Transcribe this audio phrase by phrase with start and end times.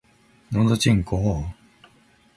[0.51, 1.43] のどちんこぉ